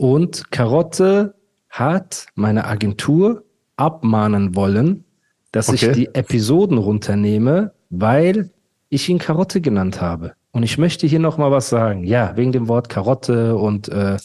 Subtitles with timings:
[0.00, 1.34] Und Karotte
[1.68, 3.44] hat meine Agentur
[3.76, 5.04] abmahnen wollen,
[5.52, 5.90] dass Okay.
[5.90, 8.48] ich die Episoden runternehme, weil
[8.88, 10.32] ich ihn Karotte genannt habe.
[10.52, 12.04] Und ich möchte hier noch mal was sagen.
[12.04, 14.16] Ja, wegen dem Wort Karotte und äh,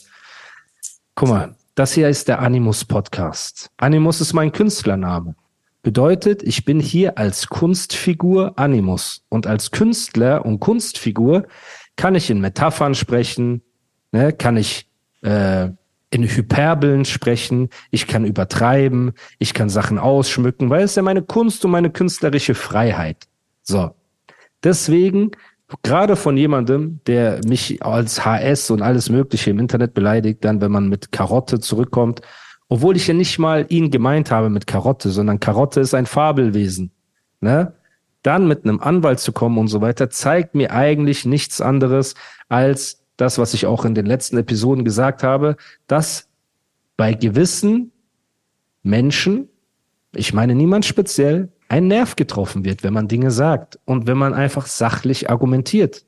[1.14, 3.70] guck mal, das hier ist der Animus Podcast.
[3.76, 5.36] Animus ist mein Künstlername.
[5.84, 9.26] Bedeutet, ich bin hier als Kunstfigur Animus.
[9.28, 11.48] Und als Künstler und Kunstfigur
[11.98, 13.62] kann ich in Metaphern sprechen,
[14.14, 14.88] ne, kann ich
[15.26, 15.72] äh,
[16.12, 21.66] in Hyperbeln sprechen, ich kann übertreiben, ich kann Sachen ausschmücken, weil es ja meine Kunst
[21.66, 23.28] und meine künstlerische Freiheit.
[23.64, 23.92] So.
[24.64, 25.32] Deswegen,
[25.84, 30.72] gerade von jemandem, der mich als HS und alles Mögliche im Internet beleidigt, dann, wenn
[30.72, 32.22] man mit Karotte zurückkommt,
[32.70, 36.92] obwohl ich ja nicht mal ihn gemeint habe mit Karotte, sondern Karotte ist ein Fabelwesen.
[37.42, 37.74] Ne?
[38.24, 42.16] Dann mit einem Anwalt zu kommen und so weiter, zeigt mir eigentlich nichts anderes
[42.48, 46.28] als das, was ich auch in den letzten Episoden gesagt habe, dass
[46.98, 47.92] bei gewissen
[48.84, 49.50] Menschen,
[50.14, 54.34] ich meine niemand speziell, ein Nerv getroffen wird, wenn man Dinge sagt und wenn man
[54.34, 56.06] einfach sachlich argumentiert.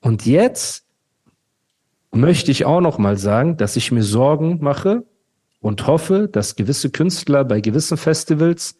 [0.00, 0.84] Und jetzt
[2.12, 5.04] möchte ich auch noch mal sagen, dass ich mir Sorgen mache
[5.60, 8.76] und hoffe, dass gewisse Künstler bei gewissen Festivals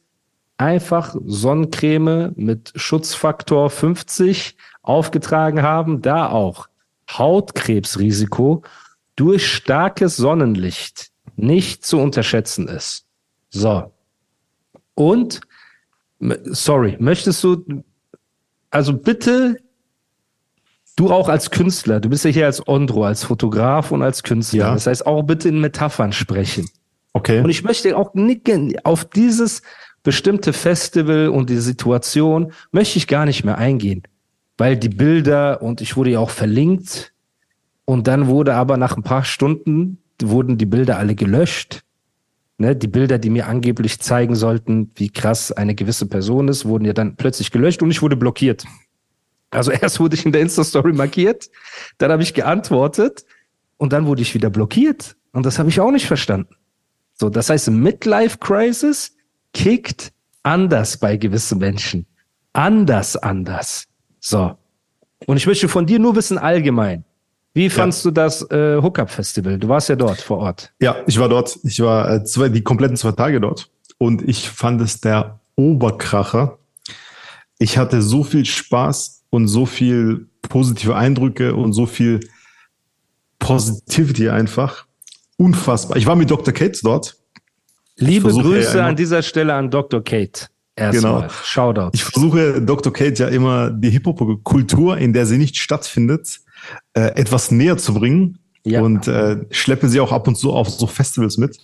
[0.59, 6.69] einfach Sonnencreme mit Schutzfaktor 50 aufgetragen haben, da auch
[7.11, 8.63] Hautkrebsrisiko
[9.17, 13.05] durch starkes Sonnenlicht nicht zu unterschätzen ist.
[13.51, 13.93] So.
[14.95, 15.41] Und,
[16.19, 17.83] sorry, möchtest du,
[18.71, 19.59] also bitte,
[20.97, 24.59] du auch als Künstler, du bist ja hier als Ondro, als Fotograf und als Künstler.
[24.67, 24.75] Ja.
[24.75, 26.69] Das heißt, auch bitte in Metaphern sprechen.
[27.13, 27.41] Okay.
[27.41, 29.63] Und ich möchte auch nicken auf dieses
[30.07, 34.05] bestimmte Festival und die Situation möchte ich gar nicht mehr eingehen,
[34.57, 37.13] weil die Bilder und ich wurde ja auch verlinkt
[37.85, 41.83] und dann wurde aber nach ein paar Stunden wurden die Bilder alle gelöscht.
[42.59, 46.85] Ne, die Bilder, die mir angeblich zeigen sollten, wie krass eine gewisse Person ist, wurden
[46.85, 48.65] ja dann plötzlich gelöscht und ich wurde blockiert.
[49.51, 51.51] Also erst wurde ich in der Insta-Story markiert,
[51.99, 53.25] dann habe ich geantwortet
[53.77, 55.17] und dann wurde ich wieder blockiert.
[55.33, 56.55] Und das habe ich auch nicht verstanden.
[57.15, 59.16] So, das heißt, Midlife Crisis
[59.53, 60.13] kickt
[60.43, 62.07] anders bei gewissen Menschen.
[62.53, 63.87] Anders, anders.
[64.21, 64.57] So.
[65.27, 67.05] Und ich möchte von dir nur wissen allgemein.
[67.55, 69.59] Wie fandst du das äh, Hookup Festival?
[69.59, 70.73] Du warst ja dort vor Ort.
[70.79, 71.59] Ja, ich war dort.
[71.63, 73.71] Ich war äh, zwei, die kompletten zwei Tage dort.
[73.97, 76.59] Und ich fand es der Oberkracher.
[77.59, 82.21] Ich hatte so viel Spaß und so viel positive Eindrücke und so viel
[83.39, 84.85] Positivity einfach.
[85.39, 85.97] Unfassbar.
[85.97, 86.53] Ich war mit Dr.
[86.53, 87.17] Kate dort.
[87.99, 90.03] Liebe Grüße an dieser Stelle an Dr.
[90.03, 90.49] Kate.
[90.77, 91.23] Erstmal.
[91.23, 91.33] Genau.
[91.43, 91.91] Shoutout.
[91.95, 92.93] Ich versuche Dr.
[92.93, 96.41] Kate ja immer die Hip-Hop-Kultur, in der sie nicht stattfindet,
[96.93, 98.39] äh, etwas näher zu bringen.
[98.65, 98.83] Ja.
[98.83, 101.57] Und äh, schleppe sie auch ab und zu auf so Festivals mit,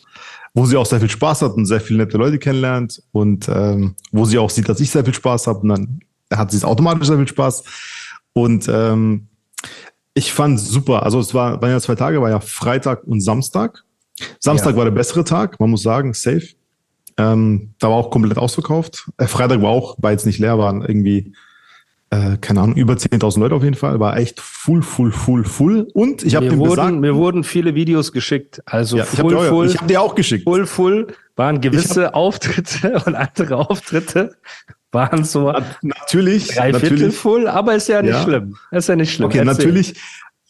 [0.54, 3.97] wo sie auch sehr viel Spaß hat und sehr viele nette Leute kennenlernt und ähm,
[4.12, 6.00] wo sie auch sieht, dass ich sehr viel Spaß habe und dann
[6.32, 7.64] hat sie es automatisch sehr viel Spaß.
[8.32, 9.26] Und ähm,
[10.14, 11.03] ich fand super.
[11.03, 13.84] Also es war, waren ja zwei Tage, war ja Freitag und Samstag.
[14.41, 14.77] Samstag Ja.
[14.78, 16.49] war der bessere Tag, man muss sagen, safe.
[17.19, 19.10] Ähm, da war auch komplett ausverkauft.
[19.19, 21.34] Äh, Freitag war auch, war jetzt nicht leer, waren irgendwie,
[22.10, 24.00] äh, keine Ahnung, über 10.000 Leute auf jeden Fall.
[24.00, 25.88] War echt full, full, full, full.
[25.93, 28.62] Und ich habe mir, dem wurden, gesagt, mir wurden viele Videos geschickt.
[28.65, 30.44] Also ja, ich full, habe ich hab dir auch geschickt.
[30.44, 34.34] full, full waren gewisse Auftritte und andere Auftritte
[34.91, 37.16] waren so Na- Natürlich, drei Viertel natürlich.
[37.16, 38.22] full, aber ist ja nicht Ja.
[38.22, 38.56] schlimm.
[38.71, 39.27] Ist ja nicht schlimm.
[39.27, 39.55] Okay, Erzähl.
[39.55, 39.94] natürlich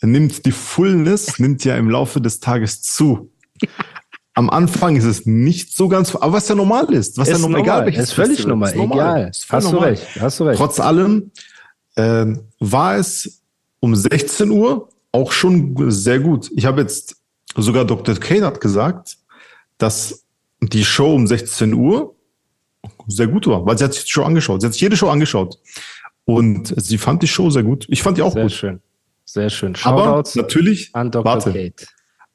[0.01, 3.32] nimmt die Fullness nimmt ja im Laufe des Tages zu.
[4.35, 7.43] Am Anfang ist es nicht so ganz, aber was ja normal ist, was ja Ist
[7.43, 9.31] normal, egal normal, welches ist völlig Festival, normal, ist normal, egal.
[9.31, 9.89] ist Hast du normal.
[9.91, 10.59] recht, hast du recht.
[10.59, 11.31] Trotz allem
[11.97, 13.43] ähm, war es
[13.81, 16.51] um 16 Uhr auch schon sehr gut.
[16.57, 17.17] Ich habe jetzt
[17.57, 18.15] sogar Dr.
[18.15, 19.19] Kane hat gesagt,
[19.77, 20.25] dass
[20.63, 22.15] die Show um 16 Uhr
[23.09, 24.63] sehr gut war, weil sie hat sich die Show angeschaut.
[24.63, 25.59] Sie hat sich jede Show angeschaut.
[26.25, 27.85] Und sie fand die Show sehr gut.
[27.89, 28.53] Ich fand die auch Sehr gut.
[28.53, 28.81] schön.
[29.25, 29.75] Sehr schön.
[29.83, 31.25] Aber Shoutouts natürlich, an Dr.
[31.25, 31.87] warte, Kate.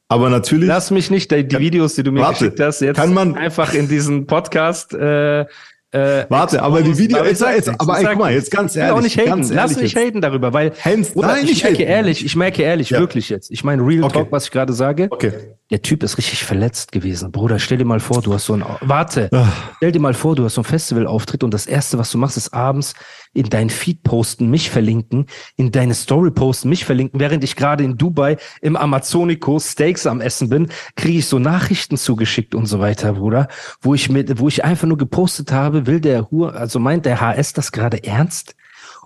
[0.09, 2.97] Aber natürlich, Lass mich nicht die, die Videos, die du mir Warte, geschickt hast, jetzt
[2.97, 5.45] kann man- einfach in diesen Podcast äh,
[5.89, 8.51] Äh, Warte, aber die Video, aber ich jetzt, sag jetzt, aber ey, guck mal, jetzt
[8.51, 8.93] ganz ehrlich.
[8.93, 9.29] auch nicht haten.
[9.29, 9.95] ganz Lass jetzt.
[9.95, 11.89] haten darüber, weil Hans, Bruder, nein, ich merke haten.
[11.89, 12.99] ehrlich, ich merke ehrlich, Ja.
[12.99, 13.49] wirklich jetzt.
[13.51, 14.13] Ich meine Real Okay.
[14.15, 15.07] Talk, was ich gerade sage.
[15.09, 15.31] Okay.
[15.71, 17.31] Der Typ ist richtig verletzt gewesen.
[17.31, 19.47] Bruder, stell dir mal vor, du hast so ein, warte, Ah.
[19.77, 22.35] stell dir mal vor, du hast so ein Festivalauftritt und das erste, was du machst,
[22.35, 22.93] ist abends
[23.37, 27.83] in dein Feed posten, mich verlinken, in deine Story posten, mich verlinken, während ich gerade
[27.83, 32.79] in Dubai im Amazonico Steaks am Essen bin, kriege ich so Nachrichten zugeschickt und so
[32.79, 33.47] weiter, Bruder,
[33.79, 37.21] wo ich mit, wo ich einfach nur gepostet habe, will der Hur, also meint der
[37.21, 38.55] HS das gerade ernst?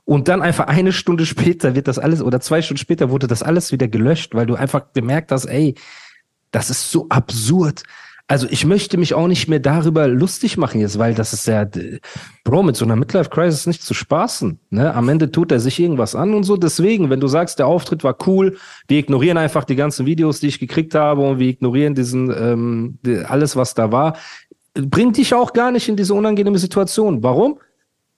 [0.05, 3.43] Und dann einfach eine Stunde später wird das alles, oder zwei Stunden später wurde das
[3.43, 5.75] alles wieder gelöscht, weil du einfach gemerkt hast, ey,
[6.51, 7.83] das ist so absurd.
[8.31, 11.67] Also ich möchte mich auch nicht mehr darüber lustig machen jetzt, weil das ist ja,
[12.45, 14.57] Bro, mit so einer Midlife-Crisis nicht zu spaßen.
[14.69, 14.95] Ne?
[14.95, 16.55] Am Ende tut er sich irgendwas an und so.
[16.55, 18.55] Deswegen, wenn du sagst, der Auftritt war cool,
[18.87, 22.99] wir ignorieren einfach die ganzen Videos, die ich gekriegt habe und wir ignorieren diesen, ähm,
[23.27, 24.15] alles, was da war,
[24.75, 27.21] bringt dich auch gar nicht in diese unangenehme Situation.
[27.23, 27.59] Warum?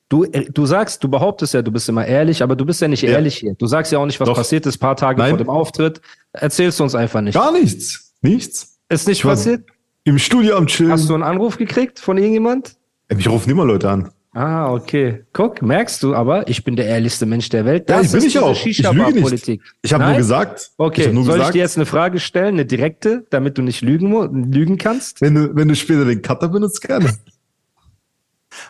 [0.10, 2.88] Du, äh, du sagst, du behauptest ja, du bist immer ehrlich, aber du bist ja
[2.88, 3.14] nicht Ja.
[3.14, 3.56] ehrlich hier.
[3.56, 4.36] Du sagst ja auch nicht, was Doch.
[4.36, 5.30] passiert ist, paar Tage Nein.
[5.30, 6.02] vor dem Auftritt.
[6.34, 7.34] Erzählst du uns einfach nicht.
[7.34, 8.14] Gar nichts.
[8.22, 8.78] Nichts.
[8.90, 9.64] Ist nicht passiert?
[10.06, 10.92] Im Studio am Chillen.
[10.92, 12.76] Hast du einen Anruf gekriegt von irgendjemand?
[13.08, 14.12] Ey, Mich rufen immer Leute an.
[14.36, 15.24] Ah, okay.
[15.32, 17.88] Guck, merkst du aber, ich bin der ehrlichste Mensch der Welt.
[17.88, 18.66] Ja, ich bin ist ich auch.
[18.66, 19.62] Ich lüge nicht.
[19.84, 20.62] Ich habe nur gesagt.
[20.62, 23.58] ich Okay, hab nur soll ich gesagt, dir jetzt eine Frage stellen, eine direkte, damit
[23.60, 25.22] du nicht lügen, lügen kannst?
[25.22, 27.14] wenn du, wenn du später den Cutter benutzt, gerne.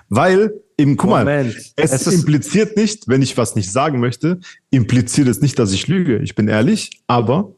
[0.10, 1.26] Weil, eben, guck Moment.
[1.26, 4.40] mal, es, Es impliziert nicht, wenn ich was nicht sagen möchte,
[4.70, 6.18] impliziert es nicht, dass ich lüge.
[6.18, 7.54] Ich bin ehrlich, aber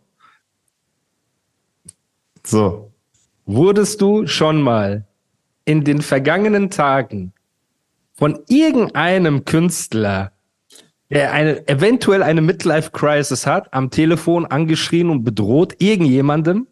[2.45, 2.91] so.
[3.45, 5.05] Wurdest du schon mal
[5.65, 7.33] in den vergangenen Tagen
[8.13, 10.31] von irgendeinem Künstler,
[11.11, 16.67] der eine, eventuell eine Midlife-Crisis hat, am Telefon angeschrien und bedroht, irgendjemandem?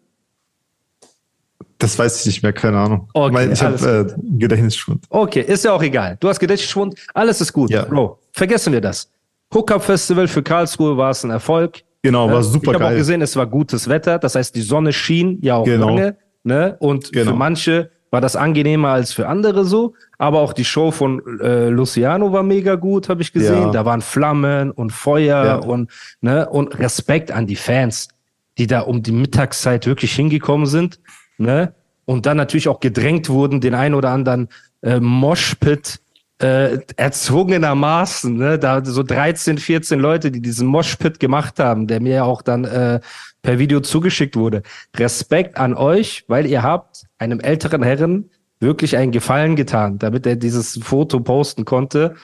[1.80, 3.10] Das weiß ich nicht mehr, keine Ahnung.
[3.14, 5.06] Okay, ich mein, ich habe äh, Gedächtnisschwund.
[5.10, 6.18] Okay, ist ja auch egal.
[6.20, 7.70] Du hast Gedächtnisschwund, alles ist gut.
[7.72, 7.84] Ja.
[7.86, 9.10] Bro, vergessen wir das.
[9.54, 11.84] Hookup Festival für Karlsruhe war es ein Erfolg.
[12.02, 12.44] Genau, war Ne?
[12.44, 12.98] super ich habe auch geil.
[12.98, 14.18] gesehen, es war gutes Wetter.
[14.18, 15.90] Das heißt, die Sonne schien ja auch Genau.
[15.90, 16.18] lange.
[16.44, 16.76] Ne?
[16.80, 17.32] Und Genau.
[17.32, 19.96] für manche war das angenehmer als für andere so.
[20.18, 23.64] Aber auch die Show von äh, Luciano war mega gut, habe ich gesehen.
[23.64, 23.72] Ja.
[23.72, 25.56] Da waren Flammen und Feuer Ja.
[25.56, 25.90] und,
[26.22, 26.48] ne?
[26.50, 28.10] und Respekt an die Fans,
[28.58, 31.00] die da um die Mittagszeit wirklich hingekommen sind.
[31.38, 31.74] Ne?
[32.06, 34.50] Und dann natürlich auch gedrängt wurden, den ein oder anderen
[34.84, 36.00] äh, Moshpit
[36.40, 42.16] äh, erzwungenermaßen, ne, da so 13, 14 Leute, die diesen Moshpit gemacht haben, der mir
[42.16, 43.00] ja auch dann äh,
[43.44, 44.64] per Video zugeschickt wurde.
[44.96, 50.38] Respekt an euch, weil ihr habt einem älteren Herren wirklich einen Gefallen getan, damit er
[50.38, 52.16] dieses Foto posten konnte,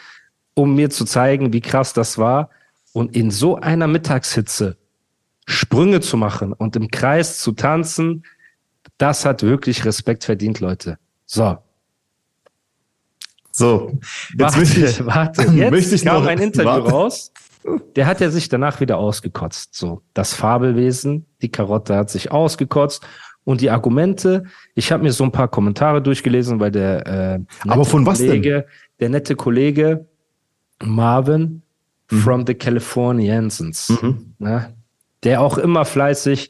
[0.55, 2.49] um mir zu zeigen, wie krass das war.
[2.93, 4.77] Und in so einer Mittagshitze
[5.45, 8.23] Sprünge zu machen und im Kreis zu tanzen,
[8.97, 10.97] das hat wirklich Respekt verdient, Leute.
[11.25, 11.57] So,
[13.51, 13.91] So,
[14.37, 15.41] jetzt warte, möchte ich, warte.
[15.53, 16.89] Jetzt möchte ich kam noch- ein Interview warte.
[16.91, 17.31] raus.
[17.95, 19.75] Der hat ja sich danach wieder ausgekotzt.
[19.75, 23.05] So, das Fabelwesen, die Karotte hat sich ausgekotzt
[23.43, 24.43] und die Argumente.
[24.75, 28.19] Ich habe mir so ein paar Kommentare durchgelesen, weil der äh, nette Aber von was
[28.19, 28.27] denn?
[28.29, 28.65] Kollege,
[28.99, 30.05] der nette Kollege
[30.83, 31.61] Marvin
[32.11, 32.17] Mhm.
[32.21, 33.93] from the Californiansens,
[34.39, 34.73] ne,
[35.23, 36.49] der auch immer fleißig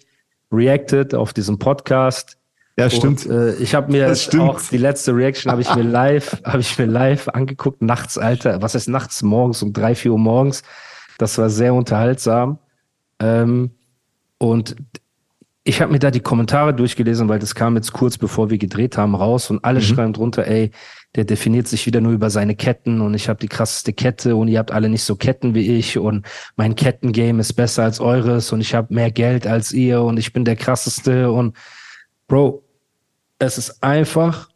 [0.52, 2.38] reacted auf diesem Podcast.
[2.78, 3.26] Ja, stimmt.
[3.26, 4.10] Und, äh, ich habe mir
[4.40, 8.62] auch die letzte Reaction habe ich mir live, habe ich mir live angeguckt, nachts, Alter.
[8.62, 10.64] Was heißt nachts morgens um drei, vier Uhr morgens?
[11.19, 12.57] Das war sehr unterhaltsam.
[13.19, 13.71] Ähm,
[14.39, 14.75] und
[15.64, 18.97] ich habe mir da die Kommentare durchgelesen, weil das kam jetzt kurz bevor wir gedreht
[18.97, 20.71] haben raus und alle schreiben drunter, ey,
[21.16, 24.47] der definiert sich wieder nur über seine Ketten und ich habe die krasseste Kette und
[24.47, 28.52] ihr habt alle nicht so Ketten wie ich und mein Kettengame ist besser als eures
[28.54, 31.56] und ich habe mehr Geld als ihr und ich bin der krasseste und
[32.28, 32.64] Bro,
[33.40, 34.49] es ist einfach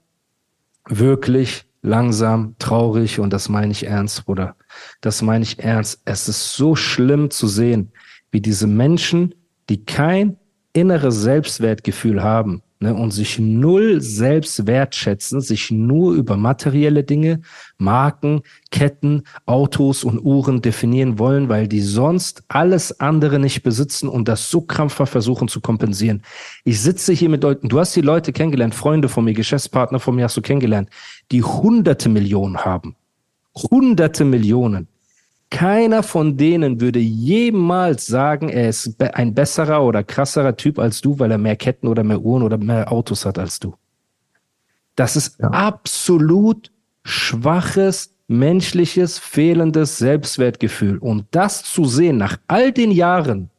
[0.87, 4.55] wirklich langsam traurig und das meine ich ernst, Bruder.
[5.01, 6.01] Das meine ich ernst.
[6.05, 7.91] Es ist so schlimm zu sehen,
[8.31, 9.35] wie diese Menschen,
[9.69, 10.37] die kein
[10.73, 17.41] inneres Selbstwertgefühl haben ne, und sich null selbst wertschätzen, sich nur über materielle Dinge,
[17.77, 24.27] Marken, Ketten, Autos und Uhren definieren wollen, weil die sonst alles andere nicht besitzen und
[24.27, 26.21] das so krampfhaft versuchen zu kompensieren.
[26.63, 30.15] Ich sitze hier mit Leuten, du hast die Leute kennengelernt, Freunde von mir, Geschäftspartner von
[30.15, 30.89] mir hast du kennengelernt,
[31.31, 32.95] die hunderte Millionen haben.
[33.55, 34.87] Hunderte Millionen.
[35.49, 41.19] Keiner von denen würde jemals sagen, er ist ein besserer oder krasserer Typ als du,
[41.19, 43.75] weil er mehr Ketten oder mehr Uhren oder mehr Autos hat als du.
[44.95, 45.49] Das ist Ja.
[45.49, 46.71] absolut
[47.03, 50.97] schwaches, menschliches, fehlendes Selbstwertgefühl.
[50.97, 53.49] Und das zu sehen nach all den Jahren,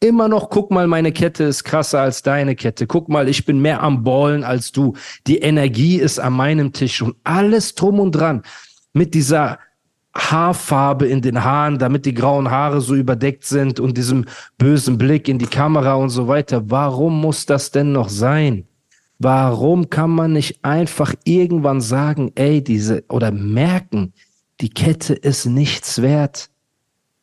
[0.00, 2.86] Immer noch, guck mal, meine Kette ist krasser als deine Kette.
[2.86, 4.92] Guck mal, ich bin mehr am Ballen als du.
[5.26, 8.42] Die Energie ist an meinem Tisch und alles drum und dran.
[8.96, 9.58] Mit dieser
[10.16, 14.24] Haarfarbe in den Haaren, damit die grauen Haare so überdeckt sind und diesem
[14.56, 16.70] bösen Blick in die Kamera und so weiter.
[16.70, 18.66] Warum muss das denn noch sein?
[19.18, 24.14] Warum kann man nicht einfach irgendwann sagen, ey, diese oder merken,
[24.62, 26.48] die Kette ist nichts wert.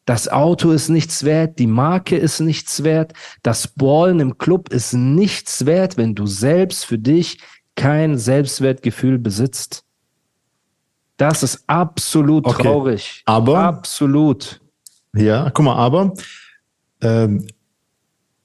[0.05, 4.93] Das Auto ist nichts wert, die Marke ist nichts wert, das Ballen im Club ist
[4.93, 7.39] nichts wert, wenn du selbst für dich
[7.75, 9.85] kein Selbstwertgefühl besitzt.
[11.23, 12.63] Das ist absolut okay.
[12.63, 13.23] traurig.
[13.25, 14.59] Aber absolut.
[15.15, 16.13] Ja, guck mal, aber
[17.01, 17.47] ähm,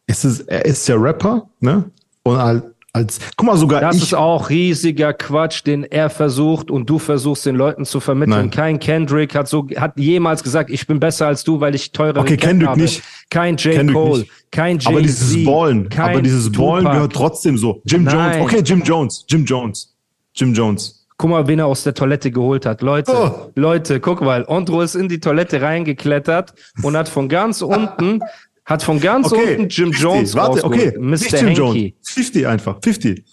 [0.06, 1.90] ist es, er ist ja Rapper, ne?
[2.22, 4.02] Und halt als, guck mal, sogar das ich.
[4.04, 8.42] ist auch riesiger Quatsch, den er versucht und du versuchst den Leuten zu vermitteln.
[8.42, 8.50] Nein.
[8.50, 12.20] Kein Kendrick hat so, hat jemals gesagt, ich bin besser als du, weil ich teure
[12.20, 12.80] Okay, Kendrick habe.
[12.80, 13.02] nicht.
[13.28, 13.74] Kein J.
[13.74, 14.32] Kendrick Cole, nicht.
[14.52, 14.86] kein J.
[14.92, 17.82] Aber dieses Ballen, aber dieses Ballen gehört trotzdem so.
[17.84, 18.38] Jim Nein.
[18.38, 19.94] Jones, okay, Jim Jones, Jim Jones,
[20.34, 20.97] Jim Jones.
[21.18, 22.80] Guck mal, wen er aus der Toilette geholt hat.
[22.80, 23.50] Leute, oh.
[23.56, 24.46] Leute, guck mal.
[24.46, 28.20] Andro ist in die Toilette reingeklettert und hat von ganz unten
[28.64, 31.10] hat von ganz okay, unten Jim 50, Jones Warte, okay, Mr.
[31.10, 31.54] Nicht Jim Hanky.
[31.56, 32.10] Jones.
[32.12, 33.24] 50 einfach, 50.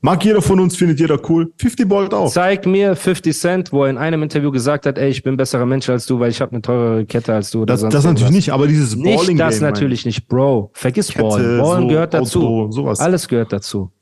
[0.00, 1.52] Mag jeder von uns, findet jeder cool.
[1.58, 2.28] 50 Bolt auch.
[2.28, 5.64] Zeig mir 50 Cent, wo er in einem Interview gesagt hat, ey, ich bin besserer
[5.64, 7.62] Mensch als du, weil ich habe eine teurere Kette als du.
[7.62, 10.70] Oder das das natürlich nicht, aber dieses Balling Nicht das natürlich nicht, Bro.
[10.72, 11.58] Vergiss Kette, Balling.
[11.58, 12.66] Balling so, gehört dazu.
[12.72, 12.98] Sowas.
[12.98, 13.92] Alles gehört dazu.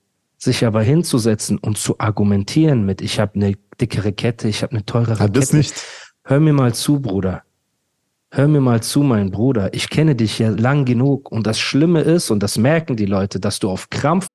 [0.42, 4.86] Sich aber hinzusetzen und zu argumentieren mit, ich habe eine dickere Kette, ich habe eine
[4.86, 5.56] teurere ja, das Kette.
[5.58, 5.84] Nicht.
[6.24, 7.42] Hör mir mal zu, Bruder.
[8.30, 9.74] Hör mir mal zu, mein Bruder.
[9.74, 13.38] Ich kenne dich ja lang genug und das Schlimme ist, und das merken die Leute,
[13.38, 14.28] dass du auf Krampf.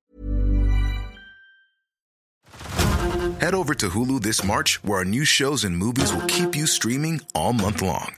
[3.40, 6.66] Head over to Hulu this March, where our new shows and movies will keep you
[6.66, 8.12] streaming all month long.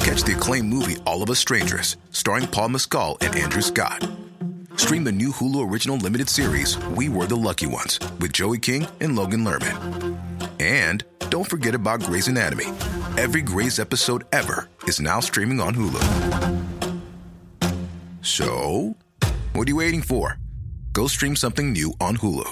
[0.00, 4.08] Catch the acclaimed movie All of Us Strangers, starring Paul Mescal and Andrew Scott.
[4.78, 8.86] Stream the new Hulu original limited series We Were the Lucky Ones with Joey King
[9.00, 10.16] and Logan Lerman.
[10.60, 12.66] And don't forget about Grey's Anatomy.
[13.18, 16.04] Every Grey's episode ever is now streaming on Hulu.
[18.22, 18.94] So,
[19.52, 20.38] what are you waiting for?
[20.92, 22.48] Go stream something new on Hulu.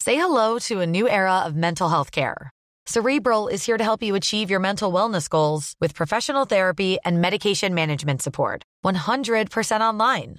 [0.00, 2.48] Say hello to a new era of mental health care.
[2.86, 7.20] Cerebral is here to help you achieve your mental wellness goals with professional therapy and
[7.20, 8.62] medication management support.
[8.82, 10.38] 100% online.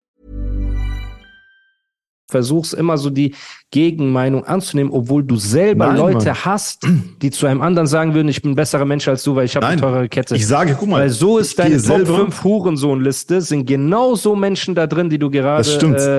[2.31, 3.35] Versuchst immer so die
[3.69, 6.45] Gegenmeinung anzunehmen, obwohl du selber Nein, Leute Mann.
[6.45, 6.87] hast,
[7.21, 9.55] die zu einem anderen sagen würden, ich bin ein besserer Mensch als du, weil ich
[9.55, 10.35] habe eine teure Kette.
[10.35, 11.01] Ich sage, guck mal.
[11.01, 12.15] Weil so ist deine Top selber.
[12.17, 15.69] 5 Hurensohn-Liste, sind genau so Menschen da drin, die du gerade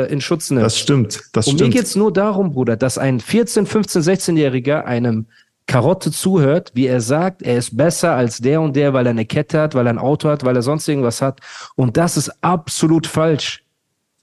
[0.09, 0.65] äh, in Schutz nimmst.
[0.65, 1.75] Das stimmt, das Und stimmt.
[1.75, 5.27] mir geht's nur darum, Bruder, dass ein 14, 15, 16-Jähriger einem
[5.67, 9.25] Karotte zuhört, wie er sagt, er ist besser als der und der, weil er eine
[9.25, 11.41] Kette hat, weil er ein Auto hat, weil er sonst irgendwas hat.
[11.77, 13.65] Und das ist absolut falsch.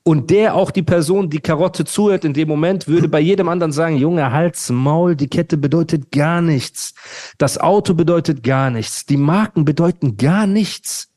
[0.09, 3.71] Und der auch die Person, die Karotte zuhört in dem Moment, würde bei jedem anderen
[3.71, 6.95] sagen, Junge, Hals, Maul, die Kette bedeutet gar nichts.
[7.37, 9.05] Das Auto bedeutet gar nichts.
[9.05, 11.09] Die Marken bedeuten gar nichts.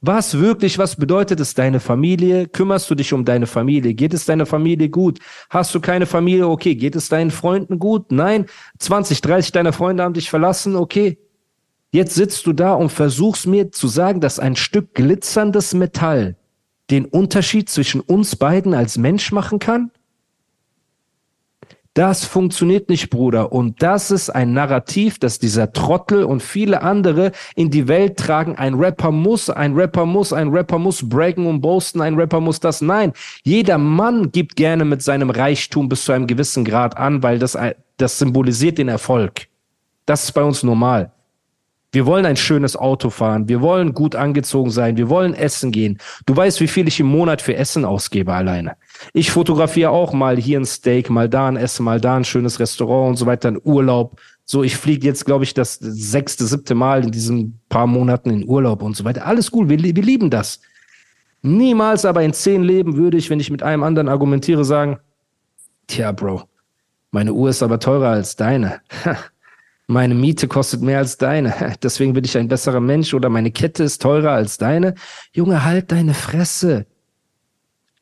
[0.00, 2.48] Was wirklich, was bedeutet es deine Familie?
[2.48, 3.92] Kümmerst du dich um deine Familie?
[3.92, 5.18] Geht es deiner Familie gut?
[5.50, 6.48] Hast du keine Familie?
[6.48, 6.74] Okay.
[6.74, 8.12] Geht es deinen Freunden gut?
[8.12, 8.46] Nein.
[8.78, 10.74] 20, 30 deiner Freunde haben dich verlassen?
[10.74, 11.18] Okay.
[11.90, 16.36] Jetzt sitzt du da und versuchst mir zu sagen, dass ein Stück glitzerndes Metall
[16.92, 19.90] den Unterschied zwischen uns beiden als Mensch machen kann?
[21.94, 23.52] Das funktioniert nicht, Bruder.
[23.52, 28.56] Und das ist ein Narrativ, das dieser Trottel und viele andere in die Welt tragen.
[28.56, 32.60] Ein Rapper muss, ein Rapper muss, ein Rapper muss braggen und boasten, ein Rapper muss
[32.60, 32.80] das.
[32.80, 33.12] Nein,
[33.44, 37.58] jeder Mann gibt gerne mit seinem Reichtum bis zu einem gewissen Grad an, weil das,
[37.98, 39.48] das symbolisiert den Erfolg.
[40.06, 41.12] Das ist bei uns normal.
[41.92, 43.48] Wir wollen ein schönes Auto fahren.
[43.48, 44.96] Wir wollen gut angezogen sein.
[44.96, 45.98] Wir wollen essen gehen.
[46.24, 48.76] Du weißt, wie viel ich im Monat für Essen ausgebe alleine.
[49.12, 52.58] Ich fotografiere auch mal hier ein Steak, mal da ein Essen, mal da ein schönes
[52.58, 54.18] Restaurant und so weiter, ein Urlaub.
[54.46, 58.48] So, ich fliege jetzt, glaube ich, das sechste, siebte Mal in diesen paar Monaten in
[58.48, 59.26] Urlaub und so weiter.
[59.26, 59.68] Alles cool.
[59.68, 60.60] Wir, wir lieben das.
[61.42, 64.98] Niemals aber in zehn Leben würde ich, wenn ich mit einem anderen argumentiere, sagen,
[65.88, 66.44] tja, Bro,
[67.10, 68.80] meine Uhr ist aber teurer als deine.
[69.92, 71.76] Meine Miete kostet mehr als deine.
[71.82, 74.94] Deswegen bin ich ein besserer Mensch oder meine Kette ist teurer als deine.
[75.34, 76.86] Junge, halt deine Fresse.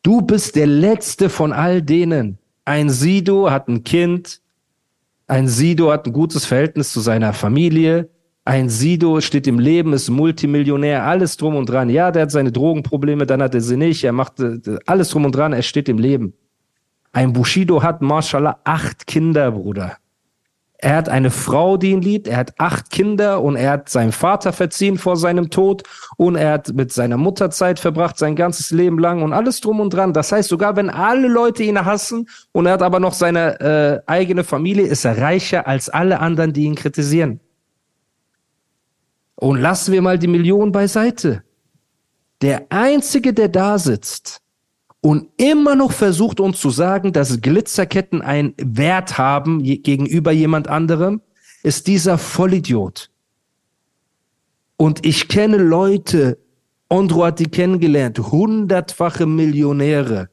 [0.03, 2.39] Du bist der letzte von all denen.
[2.65, 4.41] Ein Sido hat ein Kind.
[5.27, 8.09] Ein Sido hat ein gutes Verhältnis zu seiner Familie.
[8.45, 11.91] Ein Sido steht im Leben, ist Multimillionär, alles drum und dran.
[11.91, 14.05] Ja, der hat seine Drogenprobleme, dann hat er sie nicht.
[14.05, 16.35] Er macht äh, alles drum und dran, er steht im Leben.
[17.13, 19.97] Ein Bushido hat, mashallah, acht Kinder, Bruder.
[20.83, 22.27] Er hat eine Frau, die ihn liebt.
[22.27, 25.83] Er hat acht Kinder und er hat seinem Vater verziehen vor seinem Tod
[26.17, 29.81] und er hat mit seiner Mutter Zeit verbracht, sein ganzes Leben lang und alles drum
[29.81, 30.15] und dran.
[30.15, 34.01] Das heißt, sogar wenn alle Leute ihn hassen und er hat aber noch seine äh,
[34.11, 37.41] eigene Familie, ist er reicher als alle anderen, die ihn kritisieren.
[39.35, 41.43] Und lassen wir mal die Millionen beiseite.
[42.41, 44.41] Der einzige, der da sitzt
[45.01, 51.23] und immer noch versucht uns zu sagen, dass Glitzerketten einen Wert haben gegenüber jemand anderem,
[51.63, 53.11] ist dieser Vollidiot.
[54.77, 56.39] Und ich kenne Leute,
[56.89, 60.29] Andro hat die kennengelernt, hundertfache Millionäre.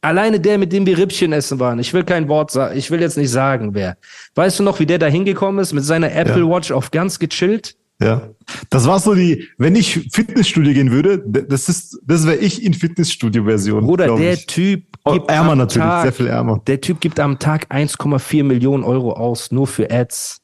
[0.00, 1.78] Alleine der, mit dem wir Rippchen essen waren.
[1.78, 3.96] Ich will kein Wort sagen, ich will jetzt nicht sagen, wer.
[4.34, 6.48] Weißt du noch, wie der da hingekommen ist mit seiner Apple ja.
[6.48, 7.76] Watch auf ganz gechillt?
[8.02, 8.28] Ja.
[8.70, 12.74] Das war so die, wenn ich Fitnessstudio gehen würde, das ist, das wäre ich in
[12.74, 13.84] Fitnessstudio-Version.
[13.84, 14.46] Bruder, der ich.
[14.46, 16.60] Typ oh, gibt ärmer natürlich, Tag, sehr viel ärmer.
[16.66, 20.40] Der Typ gibt am Tag 1,4 Millionen Euro aus, nur für Ads.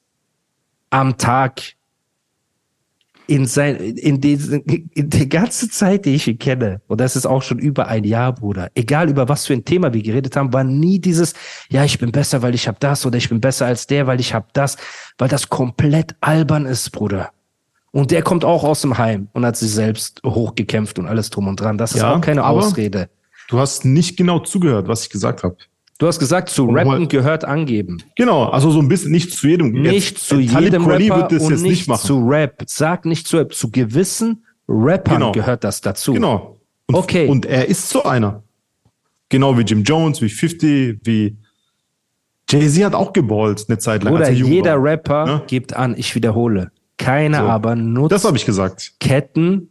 [0.90, 1.62] Am Tag.
[3.30, 7.26] In sein, in, diesen, in der ganze Zeit, die ich ihn kenne, und das ist
[7.26, 10.50] auch schon über ein Jahr, Bruder, egal über was für ein Thema wir geredet haben,
[10.54, 11.34] war nie dieses,
[11.68, 14.18] ja, ich bin besser, weil ich habe das, oder ich bin besser als der, weil
[14.18, 14.78] ich habe das,
[15.18, 17.30] weil das komplett albern ist, Bruder.
[17.90, 21.48] Und der kommt auch aus dem Heim und hat sich selbst hochgekämpft und alles drum
[21.48, 21.78] und dran.
[21.78, 23.08] Das ist ja, auch keine Ausrede.
[23.48, 25.56] Du hast nicht genau zugehört, was ich gesagt habe.
[25.98, 28.00] Du hast gesagt, zu rappen gehört angeben.
[28.14, 29.72] Genau, also so ein bisschen nicht zu jedem.
[29.72, 32.06] Nicht jetzt, zu jedem Rapper wird das und jetzt nicht, nicht machen.
[32.06, 32.62] zu Rap.
[32.66, 33.52] Sag nicht zu Rap.
[33.52, 35.32] Zu gewissen Rappern genau.
[35.32, 36.12] gehört das dazu.
[36.12, 36.60] Genau.
[36.86, 37.26] Und, okay.
[37.26, 38.44] Und er ist so einer.
[39.28, 41.36] Genau wie Jim Jones, wie 50, wie
[42.48, 44.14] Jay-Z hat auch geballt eine Zeit lang.
[44.14, 44.84] Oder jeder war.
[44.84, 45.42] Rapper ja?
[45.48, 46.70] gibt an, ich wiederhole,
[47.08, 47.44] keiner so.
[47.46, 48.94] aber nutzt das ich gesagt.
[49.00, 49.70] Ketten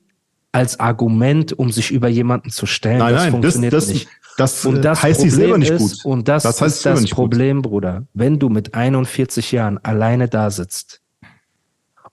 [0.52, 3.00] als Argument, um sich über jemanden zu stellen.
[3.00, 4.08] Nein, das nein, funktioniert das, das, nicht.
[4.38, 6.06] Das, und das heißt Problem selber nicht ist, gut.
[6.06, 7.71] Und das, das heißt ist das Problem, gut.
[7.71, 8.06] Bruder.
[8.13, 11.02] Wenn du mit 41 Jahren alleine da sitzt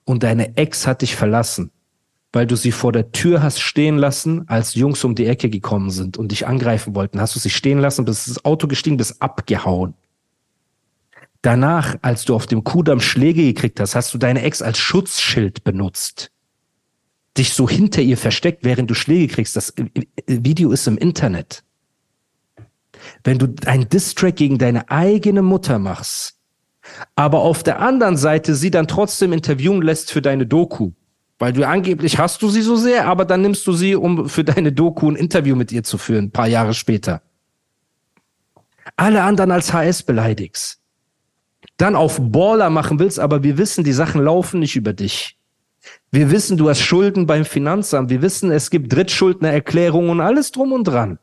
[0.03, 1.71] und deine Ex hat dich verlassen,
[2.33, 5.89] weil du sie vor der Tür hast stehen lassen, als Jungs um die Ecke gekommen
[5.89, 9.21] sind und dich angreifen wollten, hast du sie stehen lassen, bist ins Auto gestiegen, bist
[9.21, 9.93] abgehauen.
[11.45, 15.63] Danach, als du auf dem Kudamm Schläge gekriegt hast, hast du deine Ex als Schutzschild
[15.63, 16.31] benutzt.
[17.37, 19.55] Dich so hinter ihr versteckt, während du Schläge kriegst.
[19.55, 19.71] Das
[20.25, 21.63] Video ist im Internet.
[23.23, 26.39] Wenn du ein Distrack gegen deine eigene Mutter machst,
[27.15, 30.93] aber auf der anderen Seite sie dann trotzdem interviewen lässt für deine Doku,
[31.37, 34.43] weil du angeblich hast du sie so sehr, aber dann nimmst du sie, um für
[34.43, 37.21] deine Doku ein Interview mit ihr zu führen, ein paar Jahre später.
[38.95, 40.81] Alle anderen als HS beleidigst
[41.77, 45.37] dann auf Baller machen willst, aber wir wissen, die Sachen laufen nicht über dich.
[46.11, 48.09] Wir wissen, du hast Schulden beim Finanzamt.
[48.09, 51.19] Wir wissen, es gibt Drittschuldnererklärungen und alles drum und dran.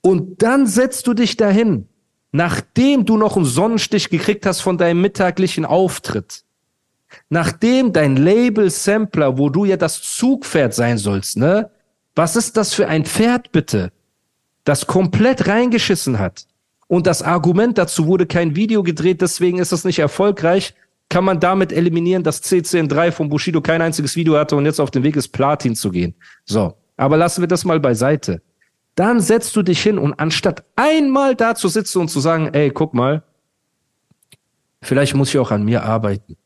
[0.00, 1.88] Und dann setzt du dich dahin,
[2.32, 6.44] nachdem du noch einen Sonnenstich gekriegt hast von deinem mittaglichen Auftritt.
[7.28, 11.70] Nachdem dein Label Sampler, wo du ja das Zugpferd sein sollst, ne?
[12.14, 13.92] Was ist das für ein Pferd bitte?
[14.64, 16.46] Das komplett reingeschissen hat
[16.92, 20.74] und das Argument dazu wurde kein Video gedreht, deswegen ist es nicht erfolgreich,
[21.08, 24.90] kann man damit eliminieren, dass CCN3 von Bushido kein einziges Video hatte und jetzt auf
[24.90, 26.14] dem Weg ist, Platin zu gehen.
[26.44, 28.42] So, aber lassen wir das mal beiseite.
[28.94, 32.68] Dann setzt du dich hin und anstatt einmal da zu sitzen und zu sagen, ey,
[32.68, 33.22] guck mal,
[34.82, 36.36] vielleicht muss ich auch an mir arbeiten.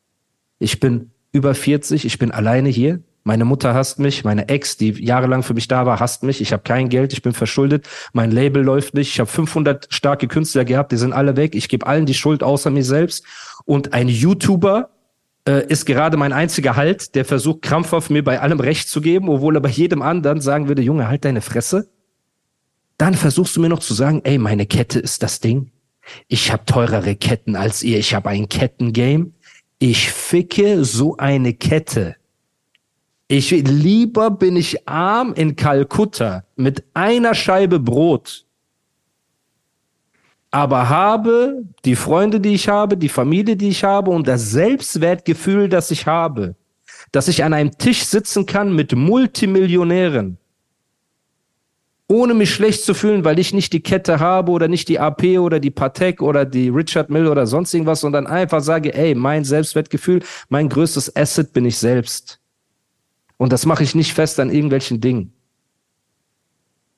[0.61, 4.90] Ich bin über 40, ich bin alleine hier, meine Mutter hasst mich, meine Ex, die
[5.04, 6.40] jahrelang für mich da war, hasst mich.
[6.40, 9.10] Ich habe kein Geld, ich bin verschuldet, mein Label läuft nicht.
[9.10, 11.56] Ich habe 500 starke Künstler gehabt, die sind alle weg.
[11.56, 13.24] Ich gebe allen die Schuld außer mir selbst.
[13.64, 14.90] Und ein YouTuber
[15.44, 19.28] äh, ist gerade mein einziger Halt, der versucht krampfhaft mir bei allem Recht zu geben,
[19.28, 21.88] obwohl er bei jedem anderen sagen würde, Junge, halt deine Fresse.
[22.96, 25.72] Dann versuchst du mir noch zu sagen, ey, meine Kette ist das Ding.
[26.28, 27.98] Ich habe teurere Ketten als ihr.
[27.98, 29.32] Ich habe ein Kettengame.
[29.80, 32.14] Ich ficke so eine Kette
[33.28, 38.46] ich lieber bin ich arm in Kalkutta mit einer Scheibe Brot,
[40.50, 45.68] aber habe die Freunde, die ich habe, die Familie, die ich habe und das Selbstwertgefühl,
[45.68, 46.54] das ich habe,
[47.10, 50.38] dass ich an einem Tisch sitzen kann mit Multimillionären,
[52.08, 55.24] ohne mich schlecht zu fühlen, weil ich nicht die Kette habe oder nicht die AP
[55.40, 59.42] oder die Patek oder die Richard Mill oder sonst irgendwas, sondern einfach sage, ey, mein
[59.44, 62.40] Selbstwertgefühl, mein größtes Asset bin ich selbst.
[63.37, 65.33] Und das mache ich nicht fest an irgendwelchen Dingen.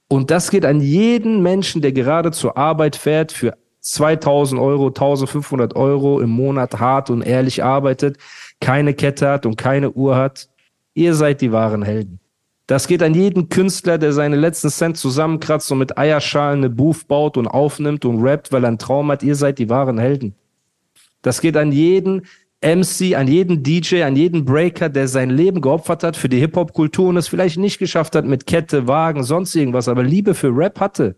[0.09, 5.77] Und das geht an jeden Menschen, der gerade zur Arbeit fährt, für 2000 Euro, 1500
[5.77, 8.19] Euro im Monat hart und ehrlich arbeitet,
[8.61, 10.49] keine Kette hat und keine Uhr hat.
[10.95, 12.21] Ihr seid die wahren Helden.
[12.67, 17.09] Das geht an jeden Künstler, der seine letzten Cent zusammenkratzt und mit Eierschalen eine Booth
[17.09, 19.23] baut und aufnimmt und rappt, weil er einen Traum hat.
[19.23, 20.35] Ihr seid die wahren Helden.
[21.23, 22.27] Das geht an jeden
[22.61, 27.09] MC, an jeden DJ, an jeden Breaker, der sein Leben geopfert hat für die Hip-Hop-Kultur
[27.09, 30.81] und es vielleicht nicht geschafft hat mit Kette, Wagen, sonst irgendwas, aber Liebe für Rap
[30.81, 31.15] hatte.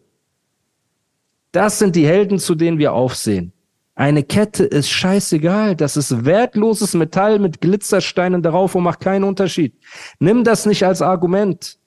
[1.52, 3.52] Das sind die Helden, zu denen wir aufsehen.
[3.94, 5.76] Eine Kette ist scheißegal.
[5.76, 9.74] Das ist wertloses Metall mit Glitzersteinen darauf und macht keinen Unterschied.
[10.18, 11.79] Nimm das nicht als Argument.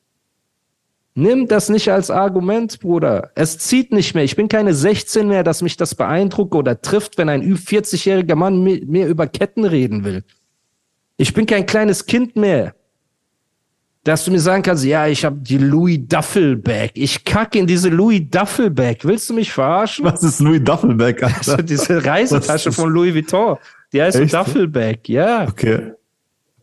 [1.15, 3.31] Nimm das nicht als Argument, Bruder.
[3.35, 4.23] Es zieht nicht mehr.
[4.23, 8.63] Ich bin keine 16 mehr, dass mich das beeindruckt oder trifft, wenn ein 40-jähriger Mann
[8.63, 10.23] mir über Ketten reden will.
[11.17, 12.73] Ich bin kein kleines Kind mehr
[14.03, 16.91] dass du mir sagen kannst, ja, ich habe die Louis Duffelbag.
[16.95, 18.97] Ich kacke in diese Louis Duffelbag.
[19.03, 20.03] Willst du mich verarschen?
[20.03, 21.23] Was ist Louis Duffelbag?
[21.23, 23.57] Also diese Reisetasche von Louis Vuitton.
[23.93, 24.33] Die heißt Echt?
[24.33, 25.47] Duffelbag, ja.
[25.47, 25.93] Okay.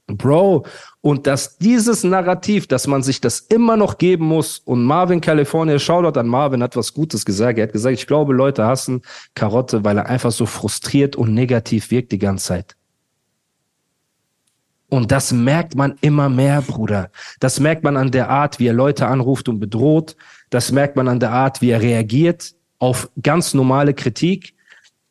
[0.06, 0.66] Bro,
[1.02, 5.78] und dass dieses Narrativ, dass man sich das immer noch geben muss und Marvin California,
[5.78, 7.58] Shoutout an Marvin, hat was Gutes gesagt.
[7.58, 9.02] Er hat gesagt, ich glaube, Leute hassen
[9.34, 12.76] Karotte, weil er einfach so frustriert und negativ wirkt die ganze Zeit.
[14.90, 17.10] Und das merkt man immer mehr, Bruder.
[17.38, 20.16] Das merkt man an der Art, wie er Leute anruft und bedroht.
[20.50, 24.54] Das merkt man an der Art, wie er reagiert auf ganz normale Kritik.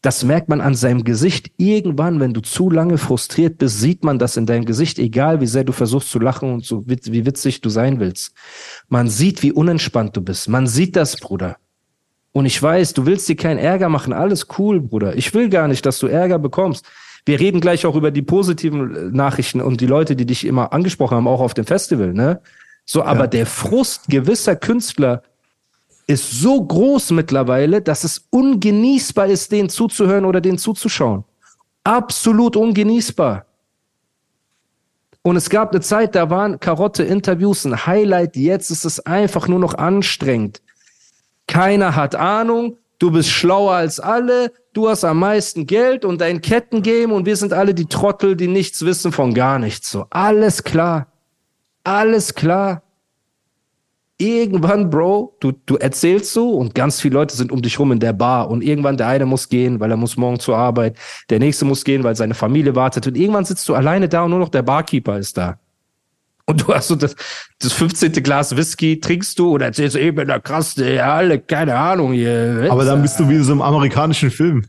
[0.01, 1.51] Das merkt man an seinem Gesicht.
[1.57, 5.47] Irgendwann, wenn du zu lange frustriert bist, sieht man das in deinem Gesicht, egal wie
[5.47, 8.33] sehr du versuchst zu lachen und so wie witzig du sein willst.
[8.87, 10.47] Man sieht, wie unentspannt du bist.
[10.47, 11.57] Man sieht das, Bruder.
[12.31, 14.13] Und ich weiß, du willst dir keinen Ärger machen.
[14.13, 15.17] Alles cool, Bruder.
[15.17, 16.85] Ich will gar nicht, dass du Ärger bekommst.
[17.25, 20.71] Wir reden gleich auch über die positiven äh, Nachrichten und die Leute, die dich immer
[20.71, 22.41] angesprochen haben, auch auf dem Festival, ne?
[22.85, 23.27] So, aber ja.
[23.27, 25.21] der Frust gewisser Künstler
[26.09, 31.23] ist so groß mittlerweile, dass es ungenießbar ist, denen zuzuhören oder denen zuzuschauen.
[31.83, 33.45] Absolut ungenießbar.
[35.21, 38.35] Und es gab eine Zeit, da waren Karotte-Interviews ein Highlight.
[38.35, 40.61] Jetzt ist es einfach nur noch anstrengend.
[41.47, 42.77] Keiner hat Ahnung.
[42.99, 47.35] Du bist schlauer als alle du hast am meisten Geld und dein Kettengame und wir
[47.35, 49.91] sind alle die Trottel, die nichts wissen von gar nichts.
[49.91, 51.07] So, alles klar.
[51.83, 52.81] Alles klar.
[54.21, 57.99] Irgendwann, Bro, du, du erzählst so und ganz viele Leute sind um dich rum in
[57.99, 60.97] der Bar und irgendwann der eine muss gehen, weil er muss morgen zur Arbeit,
[61.29, 64.31] der nächste muss gehen, weil seine Familie wartet und irgendwann sitzt du alleine da und
[64.31, 65.57] nur noch der Barkeeper ist da.
[66.49, 67.15] Und du hast so das,
[67.59, 68.11] das 15.
[68.23, 72.67] Glas Whisky, trinkst du oder erzählst du, bin der krasse, ja, alle, keine Ahnung hier.
[72.69, 74.65] Aber dann bist du wie in so einem amerikanischen Film.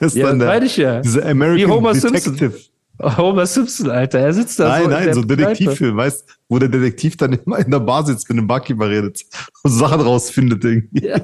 [0.00, 1.00] Das ist ja, dann der, ich ja.
[1.00, 2.50] Diese American wie Homer Detective.
[2.50, 2.52] Simpson.
[3.16, 4.18] Homer Simpson, Alter.
[4.18, 4.88] Er sitzt da nein, so.
[4.88, 8.28] Nein, nein, so ein Detektivfilm, weißt wo der Detektiv dann immer in der Bar sitzt,
[8.28, 9.24] mit dem Barkeeper redet
[9.64, 11.08] und Sachen rausfindet irgendwie.
[11.08, 11.20] Ja.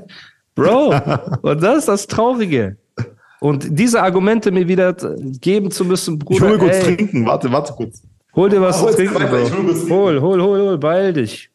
[0.56, 0.92] Bro,
[1.42, 2.76] und das ist das Traurige.
[3.38, 4.92] Und diese Argumente mir wieder
[5.40, 6.34] geben zu müssen, Bruder.
[6.34, 8.02] Ich hol mir kurz ey, trinken, warte, warte kurz.
[8.34, 9.50] Hol dir was zu trinken, Bro.
[9.88, 11.48] Hol, hol, hol, hol, beeil dich.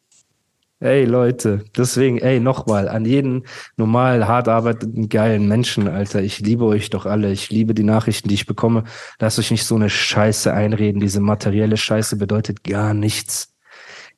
[0.78, 3.44] Ey, Leute, deswegen, ey, nochmal, an jeden
[3.76, 7.32] normal, hart arbeitenden, geilen Menschen, Alter, ich liebe euch doch alle.
[7.32, 8.84] Ich liebe die Nachrichten, die ich bekomme.
[9.18, 11.00] Lasst euch nicht so eine Scheiße einreden.
[11.00, 13.55] Diese materielle Scheiße bedeutet gar nichts.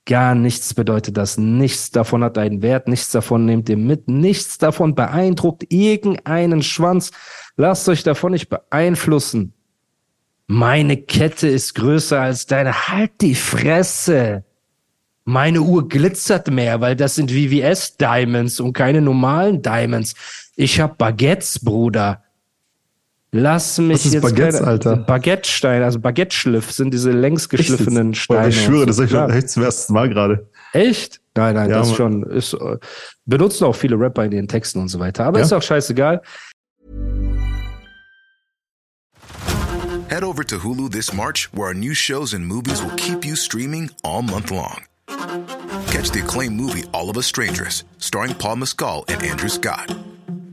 [0.08, 1.36] Gar nichts bedeutet das.
[1.36, 2.88] Nichts davon hat einen Wert.
[2.88, 4.08] Nichts davon nehmt ihr mit.
[4.08, 7.10] Nichts davon beeindruckt irgendeinen Schwanz.
[7.58, 9.52] Lasst euch davon nicht beeinflussen.
[10.46, 12.88] Meine Kette ist größer als deine.
[12.88, 14.44] Halt die Fresse.
[15.24, 20.14] Meine Uhr glitzert mehr, weil das sind VVS Diamonds und keine normalen Diamonds.
[20.56, 22.24] Ich habe Baguettes, Bruder.
[23.30, 24.96] Lass mich Was ist jetzt Baguettes, keine, Alter?
[24.96, 28.48] Baguette-Steine, also Baguette-Schliff sind diese längs geschliffenen Steine.
[28.48, 30.48] Ich schwöre, das ist schon echt zum ersten Mal gerade.
[30.72, 31.20] Echt?
[31.34, 32.56] Nein, nein, ja, das ist schon, ist,
[33.26, 35.24] benutzen auch viele Rapper in ihren Texten und so weiter.
[35.24, 35.44] Aber ja?
[35.44, 36.22] ist auch scheißegal.
[40.08, 43.36] Head over to Hulu this March, where our new shows and movies will keep you
[43.36, 44.80] streaming all month long.
[45.90, 49.94] Catch the acclaimed movie All of Us Strangers, starring Paul Mescal and Andrew Scott.